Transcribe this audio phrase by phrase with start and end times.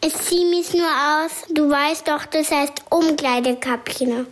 [0.00, 1.44] Ich zieh mich nur aus.
[1.52, 4.26] Du weißt doch, das heißt Umkleidekabine.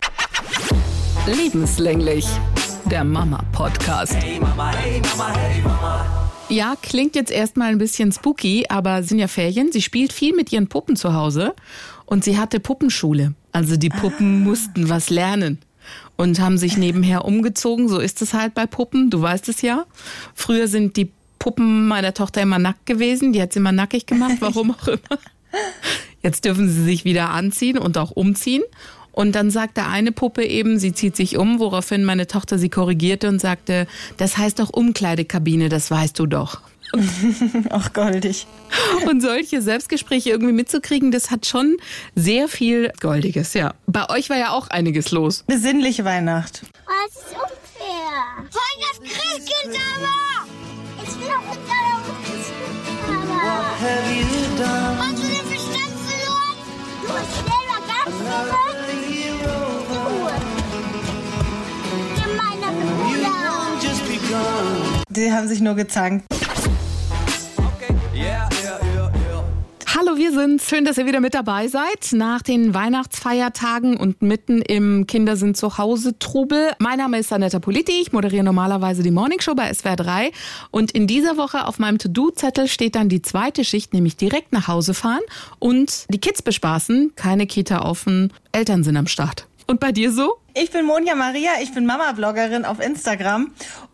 [1.27, 2.25] Lebenslänglich.
[2.89, 4.15] Der Mama-Podcast.
[4.15, 6.29] Hey Mama, hey Mama, hey Mama.
[6.47, 9.73] Ja, klingt jetzt erstmal ein bisschen spooky, aber sind ja Ferien.
[9.73, 11.53] Sie spielt viel mit ihren Puppen zu Hause
[12.05, 13.33] und sie hatte Puppenschule.
[13.51, 15.59] Also die Puppen mussten was lernen
[16.15, 17.89] und haben sich nebenher umgezogen.
[17.89, 19.85] So ist es halt bei Puppen, du weißt es ja.
[20.33, 23.33] Früher sind die Puppen meiner Tochter immer nackt gewesen.
[23.33, 25.19] Die hat sie immer nackig gemacht, warum auch immer.
[26.21, 28.63] Jetzt dürfen sie sich wieder anziehen und auch umziehen.
[29.11, 33.29] Und dann sagte eine Puppe eben, sie zieht sich um, woraufhin meine Tochter sie korrigierte
[33.29, 36.61] und sagte, das heißt doch Umkleidekabine, das weißt du doch.
[37.69, 38.45] Ach, goldig.
[39.09, 41.77] Und solche Selbstgespräche irgendwie mitzukriegen, das hat schon
[42.15, 43.73] sehr viel Goldiges, ja.
[43.87, 45.43] Bei euch war ja auch einiges los.
[45.47, 46.61] Besinnliche Weihnacht.
[46.85, 48.47] Oh, das ist unfair.
[48.51, 50.47] Voll das Christkind aber!
[51.03, 51.97] Ich will auch mit deiner
[53.41, 53.79] aber.
[53.79, 55.36] Have you done
[57.19, 58.15] Bist selber ganz?
[62.15, 63.33] Gemeiner Bruder.
[65.09, 66.36] Die haben sich nur gezankt.
[70.17, 70.63] Wir sind.
[70.63, 72.11] Schön, dass ihr wieder mit dabei seid.
[72.11, 76.71] Nach den Weihnachtsfeiertagen und mitten im Kinder sind zu Hause Trubel.
[76.79, 78.01] Mein Name ist Anetta Politi.
[78.01, 80.31] Ich moderiere normalerweise die Morningshow bei SWR 3.
[80.71, 84.67] Und in dieser Woche auf meinem To-Do-Zettel steht dann die zweite Schicht, nämlich direkt nach
[84.67, 85.21] Hause fahren
[85.59, 87.13] und die Kids bespaßen.
[87.15, 88.33] Keine Kita offen.
[88.51, 89.45] Eltern sind am Start.
[89.67, 90.37] Und bei dir so?
[90.55, 93.51] Ich bin Monja Maria, ich bin Mama-Bloggerin auf Instagram.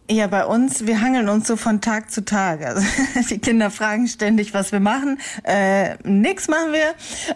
[0.10, 2.62] Ja, bei uns, wir hangeln uns so von Tag zu Tag.
[2.62, 2.86] Also,
[3.30, 5.18] die Kinder fragen ständig, was wir machen.
[5.44, 6.90] Äh, nix machen wir,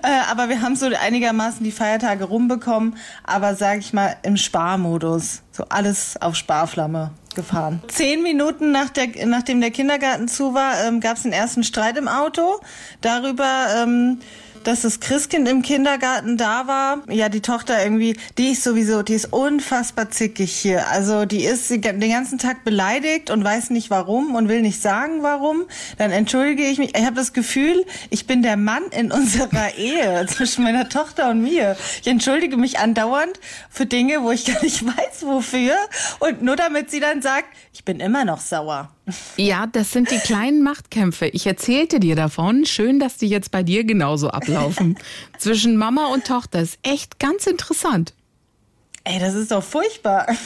[0.03, 5.43] äh, aber wir haben so einigermaßen die Feiertage rumbekommen, aber sag ich mal im Sparmodus.
[5.51, 7.81] So alles auf Sparflamme gefahren.
[7.87, 11.97] Zehn Minuten nach der, nachdem der Kindergarten zu war, ähm, gab es den ersten Streit
[11.97, 12.59] im Auto
[12.99, 14.19] darüber, ähm,
[14.67, 17.01] dass das Christkind im Kindergarten da war.
[17.09, 20.89] Ja, die Tochter irgendwie, die ist sowieso, die ist unfassbar zickig hier.
[20.89, 25.23] Also die ist den ganzen Tag beleidigt und weiß nicht warum und will nicht sagen
[25.23, 25.63] warum.
[25.97, 26.97] Dann entschuldige ich mich.
[26.97, 31.41] Ich habe das Gefühl, ich bin der Mann in unserer Ehe zwischen meiner Tochter und
[31.41, 31.77] mir.
[32.01, 33.39] Ich entschuldige mich andauernd
[33.69, 35.75] für Dinge, wo ich gar nicht weiß wofür
[36.19, 38.89] und nur damit sie dann sagt, ich bin immer noch sauer.
[39.37, 41.27] Ja, das sind die kleinen Machtkämpfe.
[41.27, 42.65] Ich erzählte dir davon.
[42.65, 44.97] Schön, dass die jetzt bei dir genauso ablaufen.
[45.37, 48.13] Zwischen Mama und Tochter ist echt ganz interessant.
[49.09, 50.27] Ey, das ist doch furchtbar.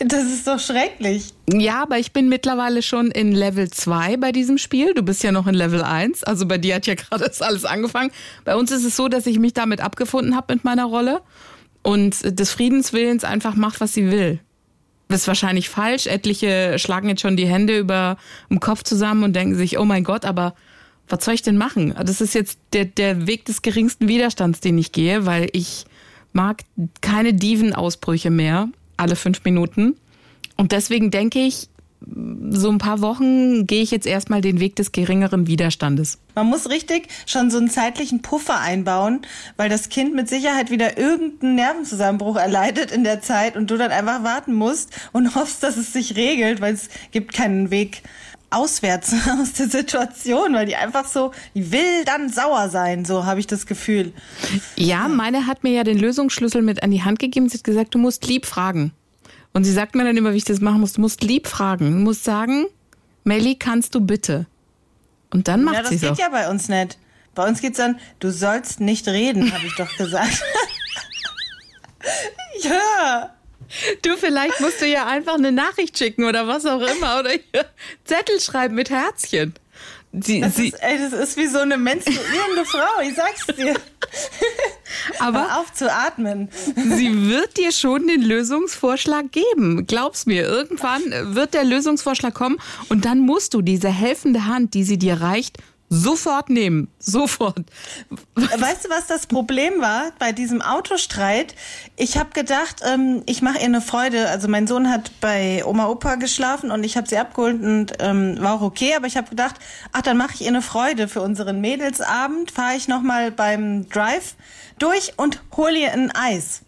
[0.00, 1.32] Das ist doch schrecklich.
[1.50, 4.92] Ja, aber ich bin mittlerweile schon in Level 2 bei diesem Spiel.
[4.92, 6.24] Du bist ja noch in Level 1.
[6.24, 8.10] Also bei dir hat ja gerade das alles angefangen.
[8.44, 11.22] Bei uns ist es so, dass ich mich damit abgefunden habe mit meiner Rolle
[11.82, 14.40] und des Friedenswillens einfach macht, was sie will.
[15.08, 16.06] Ist wahrscheinlich falsch.
[16.06, 18.16] Etliche schlagen jetzt schon die Hände über
[18.50, 20.54] dem Kopf zusammen und denken sich, oh mein Gott, aber
[21.08, 21.94] was soll ich denn machen?
[22.04, 25.84] Das ist jetzt der, der Weg des geringsten Widerstands, den ich gehe, weil ich
[26.32, 26.62] mag
[27.00, 29.96] keine Dievenausbrüche mehr alle fünf Minuten.
[30.56, 31.68] Und deswegen denke ich,
[32.06, 36.18] so ein paar Wochen gehe ich jetzt erstmal den Weg des geringeren Widerstandes.
[36.34, 39.22] Man muss richtig schon so einen zeitlichen Puffer einbauen,
[39.56, 43.90] weil das Kind mit Sicherheit wieder irgendeinen Nervenzusammenbruch erleidet in der Zeit und du dann
[43.90, 48.02] einfach warten musst und hoffst, dass es sich regelt, weil es gibt keinen Weg
[48.50, 53.40] auswärts aus der Situation, weil die einfach so, die will dann sauer sein, so habe
[53.40, 54.12] ich das Gefühl.
[54.76, 57.48] Ja, meine hat mir ja den Lösungsschlüssel mit an die Hand gegeben.
[57.48, 58.92] Sie hat gesagt, du musst lieb fragen.
[59.54, 60.94] Und sie sagt mir dann immer, wie ich das machen muss.
[60.94, 61.92] Du musst lieb fragen.
[61.92, 62.66] Du musst sagen,
[63.22, 64.46] Melli, kannst du bitte?
[65.30, 66.18] Und dann macht ja, das sie geht auch.
[66.18, 66.98] ja bei uns nicht.
[67.34, 70.42] Bei uns geht's dann, du sollst nicht reden, habe ich doch gesagt.
[72.62, 73.34] ja.
[74.02, 77.20] Du, vielleicht musst du ja einfach eine Nachricht schicken oder was auch immer.
[77.20, 77.64] Oder hier
[78.04, 79.54] Zettel schreiben mit Herzchen.
[80.20, 83.74] Sie, Das sie, ist, ey, das ist wie so eine menstruierende Frau, ich sag's dir.
[85.18, 86.48] aber Hör auf zu atmen.
[86.76, 89.86] sie wird dir schon den Lösungsvorschlag geben.
[89.86, 91.02] Glaub's mir, irgendwann
[91.34, 92.58] wird der Lösungsvorschlag kommen
[92.88, 95.58] und dann musst du diese helfende Hand, die sie dir reicht,
[95.88, 96.88] sofort nehmen.
[96.98, 97.64] Sofort.
[98.34, 101.54] Weißt du, was das Problem war bei diesem Autostreit?
[101.96, 104.28] Ich habe gedacht, ähm, ich mache ihr eine Freude.
[104.28, 108.36] Also mein Sohn hat bei Oma Opa geschlafen und ich habe sie abgeholt und ähm,
[108.40, 108.94] war auch okay.
[108.96, 109.56] Aber ich habe gedacht,
[109.92, 112.50] ach, dann mache ich ihr eine Freude für unseren Mädelsabend.
[112.50, 114.34] Fahre ich noch mal beim Drive
[114.78, 116.62] durch und hole ihr ein Eis.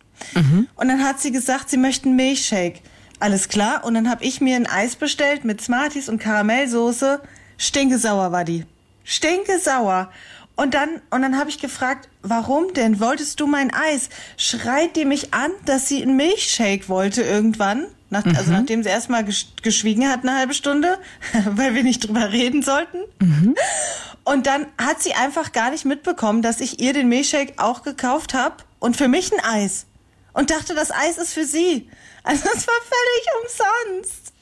[0.76, 2.80] Und dann hat sie gesagt, sie möchten Milchshake.
[3.18, 3.84] Alles klar.
[3.84, 7.20] Und dann habe ich mir ein Eis bestellt mit Smarties und Karamellsoße.
[7.58, 8.64] Stinkesauer war die.
[9.06, 10.10] Stinkesauer.
[10.56, 12.98] Und dann, und dann habe ich gefragt, warum denn?
[12.98, 14.08] Wolltest du mein Eis?
[14.36, 17.86] Schreit die mich an, dass sie einen Milchshake wollte irgendwann?
[18.10, 18.36] Nach, Mhm.
[18.36, 20.98] Also nachdem sie erstmal gesch geschwiegen hat eine halbe Stunde,
[21.50, 22.98] weil wir nicht drüber reden sollten.
[23.20, 23.54] Mhm.
[24.24, 28.34] Und dann hat sie einfach gar nicht mitbekommen, dass ich ihr den Milchshake auch gekauft
[28.34, 29.86] habe und für mich ein Eis.
[30.32, 31.88] Und dachte, das Eis ist für sie.
[32.22, 34.32] Also es war völlig umsonst.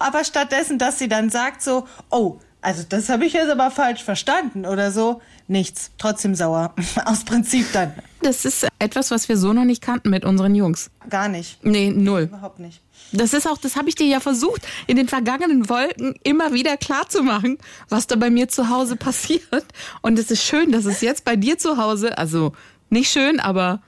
[0.00, 4.02] Aber stattdessen, dass sie dann sagt so, oh, also das habe ich jetzt aber falsch
[4.02, 5.92] verstanden oder so, nichts.
[5.98, 6.74] Trotzdem sauer.
[7.04, 7.92] Aus Prinzip dann.
[8.22, 10.90] Das ist etwas, was wir so noch nicht kannten mit unseren Jungs.
[11.08, 11.64] Gar nicht.
[11.64, 12.22] Nee, null.
[12.22, 12.80] Überhaupt nicht.
[13.12, 16.76] Das ist auch, das habe ich dir ja versucht, in den vergangenen Wolken immer wieder
[16.76, 17.58] klarzumachen,
[17.88, 19.64] was da bei mir zu Hause passiert.
[20.02, 22.52] Und es ist schön, dass es jetzt bei dir zu Hause, also
[22.90, 23.80] nicht schön, aber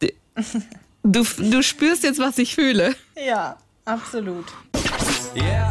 [1.02, 2.94] du, du spürst jetzt, was ich fühle.
[3.16, 3.56] Ja,
[3.86, 4.46] absolut.
[5.34, 5.70] Yeah,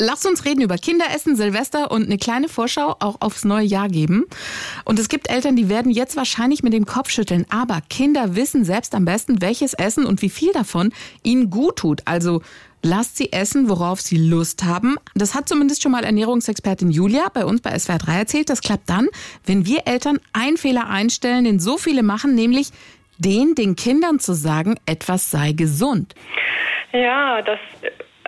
[0.00, 0.06] yeah.
[0.10, 4.24] Lass uns reden über Kinderessen, Silvester und eine kleine Vorschau auch aufs neue Jahr geben.
[4.84, 7.46] Und es gibt Eltern, die werden jetzt wahrscheinlich mit dem Kopf schütteln.
[7.50, 10.92] Aber Kinder wissen selbst am besten, welches Essen und wie viel davon
[11.22, 12.02] ihnen gut tut.
[12.06, 12.42] Also
[12.82, 14.96] lasst sie essen, worauf sie Lust haben.
[15.14, 18.50] Das hat zumindest schon mal Ernährungsexpertin Julia bei uns bei SWR 3 erzählt.
[18.50, 19.08] Das klappt dann,
[19.44, 22.70] wenn wir Eltern einen Fehler einstellen, den so viele machen, nämlich
[23.18, 26.14] den den Kindern zu sagen, etwas sei gesund.
[26.92, 27.58] Ja, das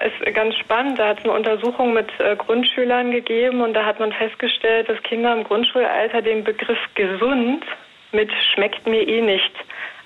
[0.00, 0.98] ist ganz spannend.
[0.98, 5.02] Da hat es eine Untersuchung mit äh, Grundschülern gegeben und da hat man festgestellt, dass
[5.02, 7.64] Kinder im Grundschulalter den Begriff gesund
[8.12, 9.52] mit schmeckt mir eh nicht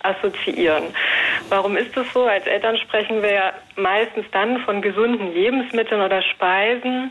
[0.02, 0.84] assoziieren.
[1.48, 2.24] Warum ist das so?
[2.24, 7.10] Als Eltern sprechen wir ja meistens dann von gesunden Lebensmitteln oder Speisen,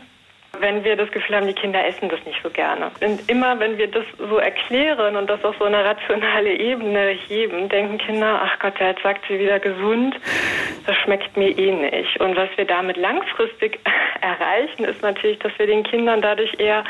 [0.60, 2.90] wenn wir das Gefühl haben, die Kinder essen das nicht so gerne.
[3.00, 7.68] Und immer, wenn wir das so erklären und das auf so eine rationale Ebene heben,
[7.68, 10.16] denken Kinder, ach Gott, jetzt sagt sie wieder gesund,
[10.86, 12.20] das schmeckt mir eh nicht.
[12.20, 13.78] Und was wir damit langfristig
[14.20, 16.84] erreichen, ist natürlich, dass wir den Kindern dadurch eher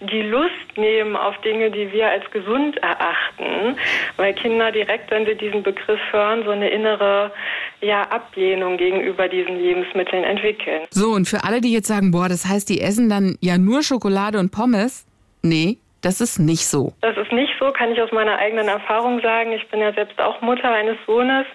[0.00, 3.76] die Lust nehmen auf Dinge, die wir als gesund erachten,
[4.16, 7.32] weil Kinder direkt, wenn sie diesen Begriff hören, so eine innere
[7.80, 10.82] ja, Ablehnung gegenüber diesen Lebensmitteln entwickeln.
[10.90, 13.82] So, und für alle, die jetzt sagen, boah, das heißt, die essen dann ja nur
[13.82, 15.06] Schokolade und Pommes.
[15.42, 16.92] Nee, das ist nicht so.
[17.00, 19.52] Das ist nicht so, kann ich aus meiner eigenen Erfahrung sagen.
[19.52, 21.46] Ich bin ja selbst auch Mutter eines Sohnes.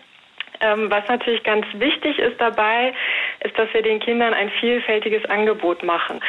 [0.62, 2.94] Ähm, was natürlich ganz wichtig ist dabei,
[3.44, 6.20] ist, dass wir den Kindern ein vielfältiges Angebot machen.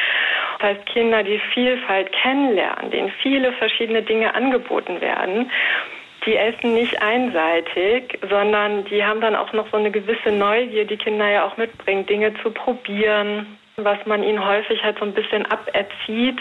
[0.59, 5.51] Das heißt, Kinder, die Vielfalt kennenlernen, denen viele verschiedene Dinge angeboten werden,
[6.25, 10.97] die essen nicht einseitig, sondern die haben dann auch noch so eine gewisse Neugier, die
[10.97, 15.45] Kinder ja auch mitbringen, Dinge zu probieren, was man ihnen häufig halt so ein bisschen
[15.45, 16.39] aberzieht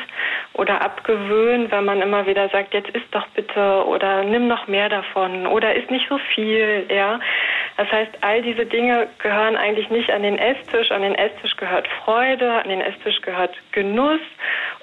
[0.54, 4.88] oder abgewöhnt, wenn man immer wieder sagt, jetzt isst doch bitte oder nimm noch mehr
[4.88, 7.20] davon oder isst nicht so viel, ja.
[7.76, 10.90] Das heißt, all diese Dinge gehören eigentlich nicht an den Esstisch.
[10.90, 14.20] An den Esstisch gehört Freude, an den Esstisch gehört Genuss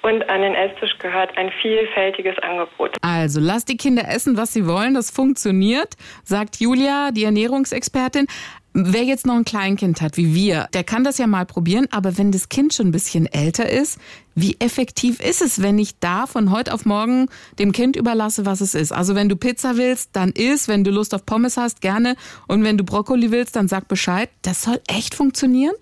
[0.02, 2.96] und an den Esstisch gehört ein vielfältiges Angebot.
[3.02, 4.96] Also, lasst die Kinder essen, was sie wollen.
[4.96, 8.28] Das funktioniert, sagt Julia, die Ernährungsexpertin.
[8.80, 11.88] Wer jetzt noch ein Kleinkind hat, wie wir, der kann das ja mal probieren.
[11.90, 14.00] Aber wenn das Kind schon ein bisschen älter ist,
[14.36, 17.28] wie effektiv ist es, wenn ich da von heute auf morgen
[17.58, 18.92] dem Kind überlasse, was es ist?
[18.92, 20.68] Also wenn du Pizza willst, dann isst.
[20.68, 22.16] Wenn du Lust auf Pommes hast, gerne.
[22.48, 24.30] Und wenn du Brokkoli willst, dann sag Bescheid.
[24.44, 25.74] Das soll echt funktionieren?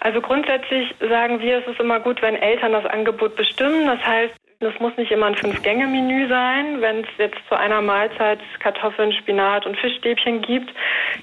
[0.00, 3.86] Also grundsätzlich sagen wir, es ist immer gut, wenn Eltern das Angebot bestimmen.
[3.86, 6.80] Das heißt, das muss nicht immer ein Fünf-Gänge-Menü sein.
[6.80, 10.72] Wenn es jetzt zu einer Mahlzeit Kartoffeln, Spinat und Fischstäbchen gibt,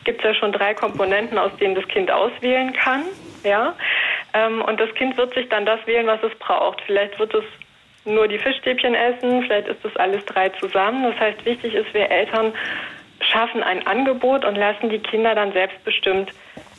[0.04, 3.04] gibt es ja schon drei Komponenten, aus denen das Kind auswählen kann.
[3.44, 3.76] Ja?
[4.34, 6.82] Ähm, und das Kind wird sich dann das wählen, was es braucht.
[6.86, 7.44] Vielleicht wird es
[8.06, 11.04] nur die Fischstäbchen essen, vielleicht ist das alles drei zusammen.
[11.04, 12.54] Das heißt, wichtig ist, wir Eltern
[13.20, 16.32] schaffen ein Angebot und lassen die Kinder dann selbstbestimmt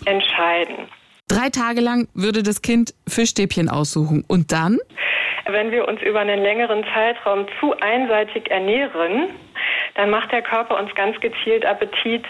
[0.05, 0.89] entscheiden.
[1.29, 4.25] Drei Tage lang würde das Kind Fischstäbchen aussuchen.
[4.29, 4.79] Und dann?
[5.47, 9.31] Wenn wir uns über einen längeren Zeitraum zu einseitig ernähren,
[9.95, 12.25] dann macht der Körper uns ganz gezielt Appetit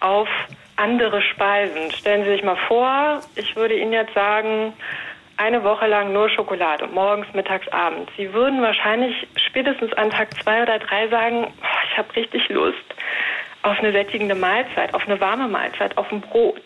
[0.00, 0.28] auf
[0.76, 1.90] andere Speisen.
[1.92, 4.72] Stellen Sie sich mal vor, ich würde Ihnen jetzt sagen,
[5.36, 8.10] eine Woche lang nur Schokolade, morgens, mittags, abends.
[8.16, 12.84] Sie würden wahrscheinlich spätestens an Tag zwei oder drei sagen, oh, ich habe richtig Lust
[13.62, 16.62] auf eine sättigende Mahlzeit, auf eine warme Mahlzeit, auf ein Brot.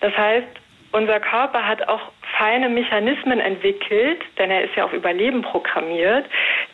[0.00, 0.46] Das heißt,
[0.92, 6.26] unser Körper hat auch feine Mechanismen entwickelt, denn er ist ja auf Überleben programmiert,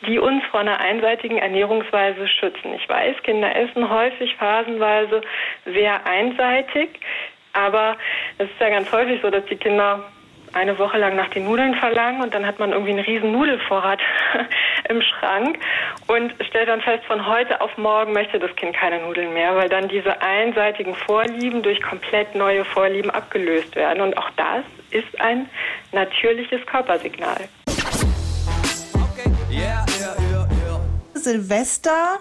[0.07, 2.73] die uns vor einer einseitigen Ernährungsweise schützen.
[2.75, 5.21] Ich weiß, Kinder essen häufig phasenweise
[5.65, 6.89] sehr einseitig,
[7.53, 7.97] aber
[8.37, 10.03] es ist ja ganz häufig so, dass die Kinder
[10.53, 13.99] eine Woche lang nach den Nudeln verlangen und dann hat man irgendwie einen riesen Nudelvorrat
[14.89, 15.57] im Schrank
[16.07, 19.69] und stellt dann fest, von heute auf morgen möchte das Kind keine Nudeln mehr, weil
[19.69, 24.01] dann diese einseitigen Vorlieben durch komplett neue Vorlieben abgelöst werden.
[24.01, 25.49] Und auch das ist ein
[25.91, 27.47] natürliches Körpersignal.
[27.67, 30.49] Okay, yeah, yeah, yeah.
[31.13, 32.19] Silvester.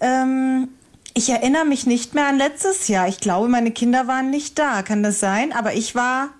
[0.00, 0.68] Ähm,
[1.14, 3.08] ich erinnere mich nicht mehr an letztes Jahr.
[3.08, 4.82] Ich glaube, meine Kinder waren nicht da.
[4.82, 5.52] Kann das sein?
[5.52, 6.30] Aber ich war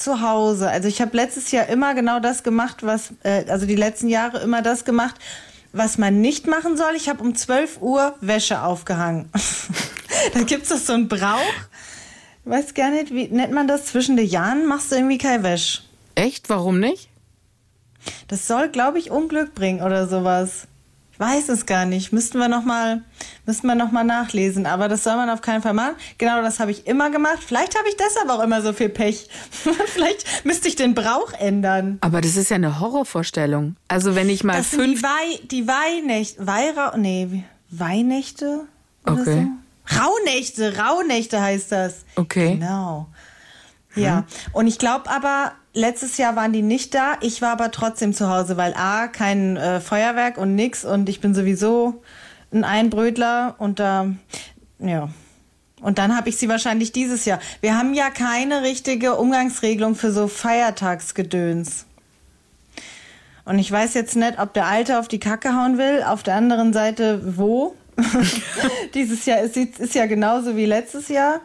[0.00, 0.70] zu Hause.
[0.70, 4.38] Also ich habe letztes Jahr immer genau das gemacht, was, äh, also die letzten Jahre
[4.40, 5.16] immer das gemacht,
[5.72, 6.94] was man nicht machen soll.
[6.96, 9.30] Ich habe um 12 Uhr Wäsche aufgehangen.
[10.34, 11.40] da gibt es so einen Brauch.
[12.44, 13.86] Ich weiß gar nicht, wie nennt man das?
[13.86, 15.82] Zwischen den Jahren machst du irgendwie kein Wäsch.
[16.14, 16.48] Echt?
[16.48, 17.10] Warum nicht?
[18.28, 20.66] Das soll, glaube ich, Unglück bringen oder sowas.
[21.18, 22.12] Weiß es gar nicht.
[22.12, 23.02] Müssten wir noch mal,
[23.44, 24.66] müssten wir noch mal nachlesen.
[24.66, 25.94] Aber das soll man auf keinen Fall machen.
[26.16, 27.40] Genau, das habe ich immer gemacht.
[27.44, 29.28] Vielleicht habe ich deshalb auch immer so viel Pech.
[29.86, 31.98] Vielleicht müsste ich den Brauch ändern.
[32.02, 33.74] Aber das ist ja eine Horrorvorstellung.
[33.88, 35.02] Also wenn ich mal Das sind die, fünf...
[35.02, 38.60] Wei die Weinächte, Weihra nee, Weihnächte
[39.04, 39.48] oder Okay.
[39.90, 39.98] so?
[40.00, 42.04] Rauhnächte, Rauhnächte heißt das.
[42.14, 42.54] Okay.
[42.54, 43.08] Genau.
[43.94, 47.14] Ja, und ich glaube aber, letztes Jahr waren die nicht da.
[47.20, 51.20] Ich war aber trotzdem zu Hause, weil A, kein äh, Feuerwerk und nix und ich
[51.20, 52.02] bin sowieso
[52.52, 54.08] ein Einbrötler und da,
[54.78, 55.08] ja.
[55.80, 57.38] Und dann habe ich sie wahrscheinlich dieses Jahr.
[57.60, 61.86] Wir haben ja keine richtige Umgangsregelung für so Feiertagsgedöns.
[63.44, 66.02] Und ich weiß jetzt nicht, ob der Alte auf die Kacke hauen will.
[66.02, 67.76] Auf der anderen Seite, wo?
[68.94, 71.40] Dieses Jahr ist, ist ja genauso wie letztes Jahr.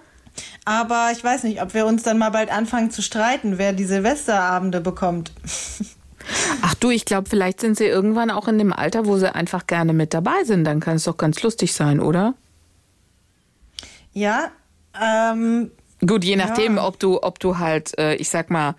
[0.65, 3.85] Aber ich weiß nicht, ob wir uns dann mal bald anfangen zu streiten, wer die
[3.85, 5.31] Silvesterabende bekommt.
[6.61, 9.67] Ach du, ich glaube, vielleicht sind sie irgendwann auch in dem Alter, wo sie einfach
[9.67, 10.63] gerne mit dabei sind.
[10.63, 12.33] Dann kann es doch ganz lustig sein, oder?
[14.13, 14.51] Ja,
[14.99, 15.71] ähm,
[16.05, 16.85] Gut, je nachdem, Ja.
[16.87, 18.75] ob du, ob du halt, äh, ich sag mal,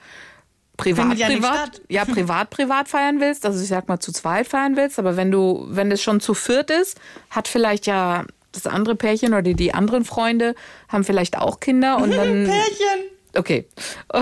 [0.77, 4.77] privat, ja privat, ja, privat, privat feiern willst, also ich sag mal zu zweit feiern
[4.77, 8.95] willst, aber wenn du, wenn es schon zu viert ist, hat vielleicht ja das andere
[8.95, 10.55] Pärchen oder die, anderen Freunde
[10.89, 12.45] haben vielleicht auch Kinder und dann.
[12.45, 13.11] Pärchen.
[13.37, 13.67] Okay.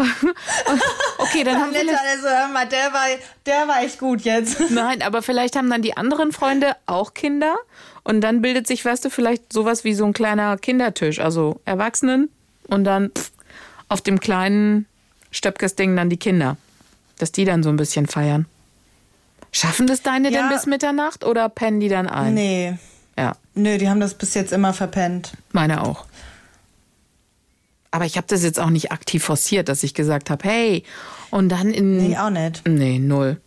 [1.19, 1.99] Okay, dann haben vielleicht.
[1.99, 3.07] also hör mal, der war,
[3.47, 4.59] der war echt gut jetzt.
[4.71, 7.55] Nein, aber vielleicht haben dann die anderen Freunde auch Kinder
[8.05, 12.29] und dann bildet sich, weißt du, vielleicht sowas wie so ein kleiner Kindertisch, also Erwachsenen
[12.69, 13.31] und dann pff,
[13.89, 14.87] auf dem kleinen
[15.31, 16.57] Stöpkes-Ding dann die Kinder,
[17.19, 18.47] dass die dann so ein bisschen feiern.
[19.53, 20.41] Schaffen das deine Ja.
[20.41, 22.35] denn bis Mitternacht oder pennen die dann ein?
[22.35, 22.79] Nee,
[23.19, 25.33] Ja, nö, die haben das bis jetzt immer verpennt.
[25.53, 26.07] meine auch.
[27.91, 30.85] Aber ich habe das jetzt auch nicht aktiv forciert, dass ich gesagt habe, hey,
[31.31, 31.99] und dann in.
[31.99, 32.67] Nee, auch nicht.
[32.67, 33.41] Nee, null.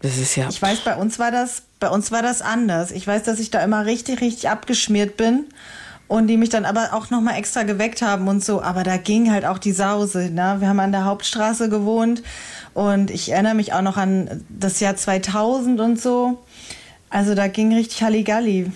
[0.00, 0.48] Das ist ja.
[0.48, 2.90] Ich weiß, bei uns war das, bei uns war das anders.
[2.90, 5.44] Ich weiß, dass ich da immer richtig, richtig abgeschmiert bin
[6.08, 8.62] und die mich dann aber auch noch mal extra geweckt haben und so.
[8.62, 10.30] Aber da ging halt auch die Sause.
[10.30, 10.56] Ne?
[10.60, 12.22] Wir haben an der Hauptstraße gewohnt
[12.74, 16.44] und ich erinnere mich auch noch an das Jahr 2000 und so.
[17.10, 18.70] Also da ging richtig Halligalli.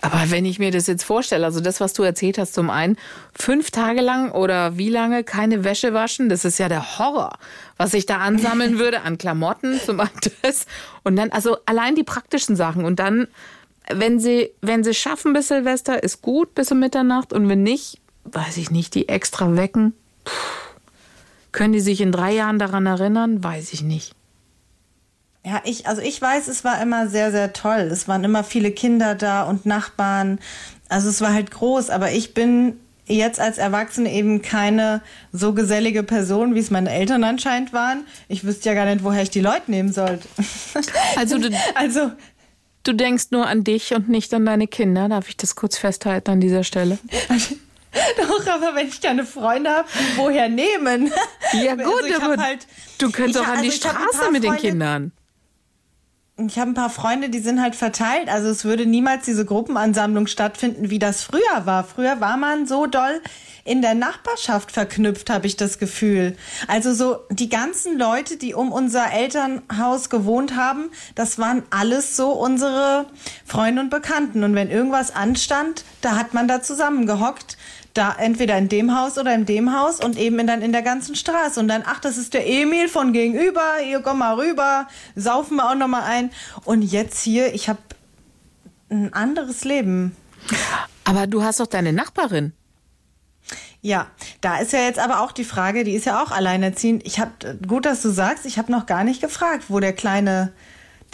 [0.00, 2.96] Aber wenn ich mir das jetzt vorstelle, also das, was du erzählt hast, zum einen
[3.34, 7.38] fünf Tage lang oder wie lange keine Wäsche waschen, das ist ja der Horror,
[7.76, 10.00] was ich da ansammeln würde an Klamotten, zum
[10.42, 10.66] das
[11.02, 13.26] und dann, also allein die praktischen Sachen und dann,
[13.92, 18.00] wenn sie, wenn sie schaffen bis Silvester, ist gut bis um Mitternacht und wenn nicht,
[18.24, 20.32] weiß ich nicht, die extra wecken, Puh.
[21.50, 24.14] können die sich in drei Jahren daran erinnern, weiß ich nicht.
[25.44, 27.88] Ja, ich, also ich weiß, es war immer sehr, sehr toll.
[27.92, 30.38] Es waren immer viele Kinder da und Nachbarn.
[30.88, 35.00] Also es war halt groß, aber ich bin jetzt als Erwachsene eben keine
[35.32, 38.04] so gesellige Person, wie es meine Eltern anscheinend waren.
[38.28, 40.28] Ich wüsste ja gar nicht, woher ich die Leute nehmen sollte.
[41.16, 42.12] Also du, Also,
[42.84, 46.30] du denkst nur an dich und nicht an deine Kinder, darf ich das kurz festhalten
[46.32, 46.98] an dieser Stelle?
[48.18, 51.10] doch, aber wenn ich keine Freunde habe, woher nehmen?
[51.54, 52.66] Ja gut, Also ich hab aber halt-
[52.98, 55.12] du könntest ich auch an die also ein Straße mit den Freunde- Kindern.
[56.46, 58.28] Ich habe ein paar Freunde, die sind halt verteilt.
[58.28, 61.82] Also es würde niemals diese Gruppenansammlung stattfinden, wie das früher war.
[61.82, 63.20] Früher war man so doll
[63.64, 66.36] in der Nachbarschaft verknüpft, habe ich das Gefühl.
[66.68, 72.30] Also so die ganzen Leute, die um unser Elternhaus gewohnt haben, das waren alles so
[72.30, 73.06] unsere
[73.44, 74.44] Freunde und Bekannten.
[74.44, 77.57] Und wenn irgendwas anstand, da hat man da zusammengehockt.
[77.98, 80.82] Da entweder in dem Haus oder in dem Haus und eben in, dann in der
[80.82, 81.58] ganzen Straße.
[81.58, 84.86] Und dann, ach, das ist der Emil von gegenüber, hier komm mal rüber,
[85.16, 86.30] saufen wir auch noch mal ein.
[86.64, 87.80] Und jetzt hier, ich habe
[88.88, 90.14] ein anderes Leben.
[91.04, 92.52] Aber du hast doch deine Nachbarin.
[93.80, 94.06] Ja,
[94.40, 97.04] da ist ja jetzt aber auch die Frage, die ist ja auch alleinerziehend.
[97.06, 100.52] Ich habe gut, dass du sagst, ich habe noch gar nicht gefragt, wo der Kleine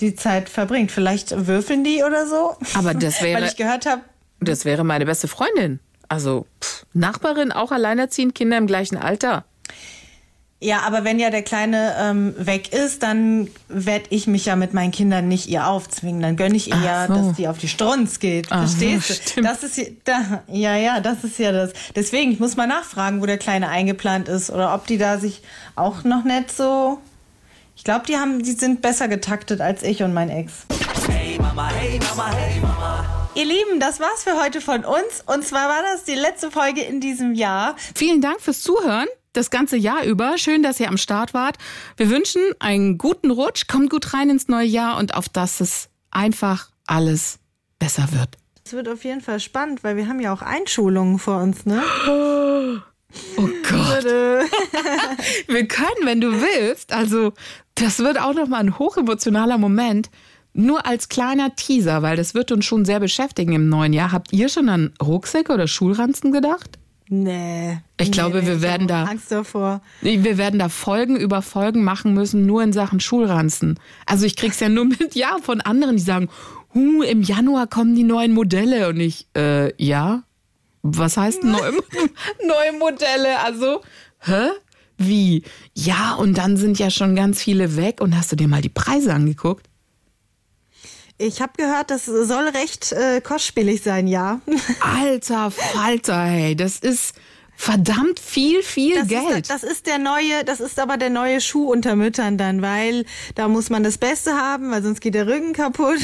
[0.00, 0.90] die Zeit verbringt.
[0.92, 2.56] Vielleicht würfeln die oder so.
[2.74, 4.02] Aber das wäre- Weil ich gehört habe,
[4.40, 5.80] Das wäre meine beste Freundin.
[6.08, 9.44] Also pff, Nachbarin, auch alleinerziehend, Kinder im gleichen Alter.
[10.60, 14.72] ja, aber wenn ja der Kleine ähm, weg ist, dann werde ich mich ja mit
[14.72, 16.22] meinen Kindern nicht ihr aufzwingen.
[16.22, 17.14] Dann gönne ich ihr Ach ja, so.
[17.14, 18.46] dass die auf die Strunz geht.
[18.50, 19.14] Ach so, Verstehst du?
[19.30, 19.46] stimmt.
[19.46, 21.72] Das ist ja, da, ja, ja, das ist ja das.
[21.96, 25.42] Deswegen, ich muss mal nachfragen, wo der Kleine eingeplant ist oder ob die da sich
[25.76, 26.98] auch noch nicht so.
[27.76, 30.52] Ich glaube, die haben, die sind besser getaktet als ich und mein Ex.
[31.38, 33.13] Mama, hey Mama, hey Mama.
[33.36, 35.24] Ihr Lieben, das war's für heute von uns.
[35.26, 37.74] Und zwar war das die letzte Folge in diesem Jahr.
[37.96, 39.08] Vielen Dank fürs Zuhören.
[39.32, 40.38] Das ganze Jahr über.
[40.38, 41.56] Schön, dass ihr am Start wart.
[41.96, 43.66] Wir wünschen einen guten Rutsch.
[43.66, 47.40] Kommt gut rein ins neue Jahr und auf dass es einfach alles
[47.80, 48.36] besser wird.
[48.64, 51.82] Es wird auf jeden Fall spannend, weil wir haben ja auch Einschulungen vor uns, ne?
[53.36, 54.04] Oh Gott.
[55.46, 56.92] Wir können, wenn du willst.
[56.92, 57.32] Also,
[57.76, 60.10] das wird auch nochmal ein hochemotionaler Moment.
[60.56, 64.12] Nur als kleiner Teaser, weil das wird uns schon sehr beschäftigen im neuen Jahr.
[64.12, 66.78] Habt ihr schon an Rucksäcke oder Schulranzen gedacht?
[67.08, 67.78] Nee.
[68.00, 69.82] Ich nee, glaube, nee, wir ich werden da- Angst davor.
[70.00, 73.78] Wir werden da Folgen über Folgen machen müssen, nur in Sachen Schulranzen.
[74.06, 76.28] Also ich krieg's ja nur mit, ja, von anderen, die sagen,
[76.72, 78.88] huh, im Januar kommen die neuen Modelle.
[78.88, 80.22] Und ich, äh, ja?
[80.82, 81.72] Was heißt neu,
[82.46, 83.40] neue Modelle?
[83.44, 83.80] Also,
[84.20, 84.48] hä?
[84.96, 85.42] Wie?
[85.74, 88.00] Ja, und dann sind ja schon ganz viele weg.
[88.00, 89.66] Und hast du dir mal die Preise angeguckt?
[91.16, 94.40] Ich habe gehört, das soll recht äh, kostspielig sein, ja.
[94.80, 97.14] Alter Falter, hey, das ist
[97.56, 99.42] verdammt viel, viel Das Geld.
[99.42, 103.04] Ist, das ist der neue, das ist aber der neue Schuh unter Müttern dann, weil
[103.36, 106.00] da muss man das Beste haben, weil sonst geht der Rücken kaputt.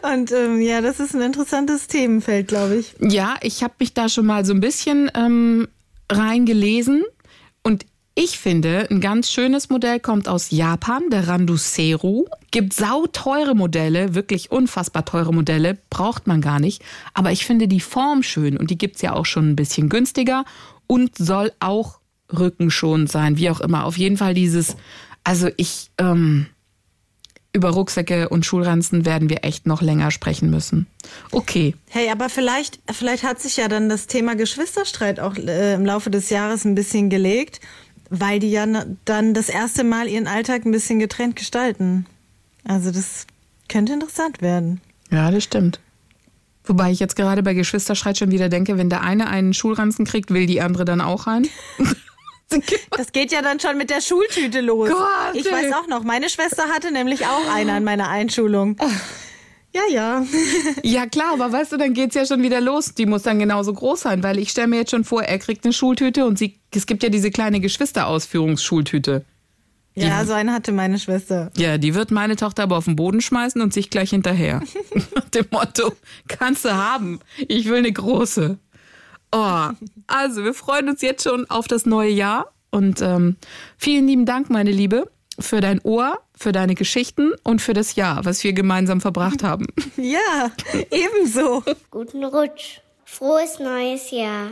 [0.14, 2.94] Und ähm, ja, das ist ein interessantes Themenfeld, glaube ich.
[3.00, 5.68] Ja, ich habe mich da schon mal so ein bisschen ähm,
[6.10, 7.04] reingelesen
[7.62, 7.84] und
[8.16, 12.26] ich finde, ein ganz schönes Modell kommt aus Japan, der Randuseru.
[12.52, 16.82] Gibt sauteure Modelle, wirklich unfassbar teure Modelle, braucht man gar nicht.
[17.12, 20.44] Aber ich finde die Form schön und die gibt's ja auch schon ein bisschen günstiger
[20.86, 21.98] und soll auch
[22.32, 23.84] rückenschonend sein, wie auch immer.
[23.84, 24.76] Auf jeden Fall dieses,
[25.24, 26.46] also ich, ähm,
[27.52, 30.86] über Rucksäcke und Schulranzen werden wir echt noch länger sprechen müssen.
[31.30, 31.74] Okay.
[31.88, 36.10] Hey, aber vielleicht, vielleicht hat sich ja dann das Thema Geschwisterstreit auch äh, im Laufe
[36.10, 37.60] des Jahres ein bisschen gelegt,
[38.10, 38.66] weil die ja
[39.04, 42.06] dann das erste Mal ihren Alltag ein bisschen getrennt gestalten.
[42.66, 43.26] Also das
[43.68, 44.80] könnte interessant werden.
[45.10, 45.80] Ja, das stimmt.
[46.64, 50.30] Wobei ich jetzt gerade bei Geschwisterstreit schon wieder denke, wenn der eine einen Schulranzen kriegt,
[50.32, 51.48] will die andere dann auch einen.
[52.90, 54.88] Das geht ja dann schon mit der Schultüte los.
[54.88, 55.52] Gott, ich ey.
[55.52, 58.76] weiß auch noch, meine Schwester hatte nämlich auch eine an meiner Einschulung.
[59.74, 60.26] Ja, ja.
[60.82, 62.94] ja klar, aber weißt du, dann geht's ja schon wieder los.
[62.94, 65.64] Die muss dann genauso groß sein, weil ich stelle mir jetzt schon vor, er kriegt
[65.64, 69.24] eine Schultüte und sie, es gibt ja diese kleine Geschwisterausführungsschultüte.
[69.96, 71.52] Ja, so eine hatte meine Schwester.
[71.56, 74.60] Ja, die wird meine Tochter aber auf den Boden schmeißen und sich gleich hinterher.
[75.14, 75.92] Nach dem Motto,
[76.28, 77.20] kannst du haben.
[77.48, 78.58] Ich will eine große.
[79.32, 79.68] Oh,
[80.06, 83.36] also wir freuen uns jetzt schon auf das neue Jahr und ähm,
[83.76, 88.24] vielen lieben Dank, meine Liebe, für dein Ohr, für deine Geschichten und für das Jahr,
[88.24, 89.66] was wir gemeinsam verbracht haben.
[89.96, 90.50] Ja,
[90.90, 91.62] ebenso.
[91.90, 92.80] Guten Rutsch.
[93.04, 94.48] Frohes neues Jahr.